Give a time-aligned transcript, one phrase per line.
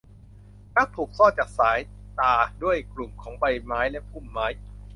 [0.75, 1.79] มันถูกซ่อนจากสาย
[2.19, 4.47] ตาด้วยกลุ่มของใบไม้และพุ่มไม้